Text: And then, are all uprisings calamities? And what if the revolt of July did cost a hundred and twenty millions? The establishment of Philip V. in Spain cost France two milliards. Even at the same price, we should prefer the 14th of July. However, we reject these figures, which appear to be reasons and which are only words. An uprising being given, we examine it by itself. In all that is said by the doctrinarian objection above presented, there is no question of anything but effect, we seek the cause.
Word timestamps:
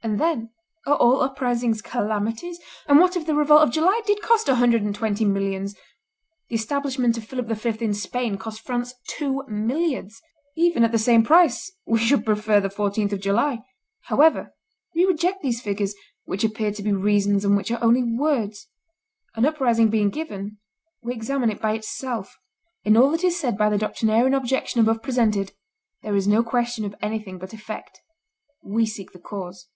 And 0.00 0.20
then, 0.20 0.50
are 0.86 0.96
all 0.96 1.20
uprisings 1.22 1.82
calamities? 1.82 2.60
And 2.86 3.00
what 3.00 3.16
if 3.16 3.26
the 3.26 3.34
revolt 3.34 3.62
of 3.62 3.72
July 3.72 4.00
did 4.06 4.22
cost 4.22 4.48
a 4.48 4.54
hundred 4.54 4.80
and 4.82 4.94
twenty 4.94 5.24
millions? 5.24 5.74
The 6.48 6.54
establishment 6.54 7.18
of 7.18 7.24
Philip 7.24 7.46
V. 7.48 7.84
in 7.84 7.94
Spain 7.94 8.38
cost 8.38 8.60
France 8.60 8.94
two 9.08 9.42
milliards. 9.48 10.22
Even 10.56 10.84
at 10.84 10.92
the 10.92 11.00
same 11.00 11.24
price, 11.24 11.72
we 11.84 11.98
should 11.98 12.24
prefer 12.24 12.60
the 12.60 12.68
14th 12.68 13.12
of 13.12 13.20
July. 13.20 13.58
However, 14.02 14.54
we 14.94 15.04
reject 15.04 15.42
these 15.42 15.60
figures, 15.60 15.96
which 16.24 16.44
appear 16.44 16.70
to 16.72 16.82
be 16.82 16.92
reasons 16.92 17.44
and 17.44 17.56
which 17.56 17.72
are 17.72 17.82
only 17.82 18.04
words. 18.04 18.68
An 19.34 19.44
uprising 19.44 19.88
being 19.88 20.10
given, 20.10 20.58
we 21.02 21.12
examine 21.12 21.50
it 21.50 21.60
by 21.60 21.72
itself. 21.74 22.38
In 22.84 22.96
all 22.96 23.10
that 23.10 23.24
is 23.24 23.38
said 23.38 23.58
by 23.58 23.68
the 23.68 23.76
doctrinarian 23.76 24.32
objection 24.32 24.80
above 24.80 25.02
presented, 25.02 25.52
there 26.02 26.16
is 26.16 26.28
no 26.28 26.44
question 26.44 26.84
of 26.84 26.94
anything 27.02 27.36
but 27.36 27.52
effect, 27.52 28.00
we 28.62 28.86
seek 28.86 29.10
the 29.12 29.18
cause. 29.18 29.66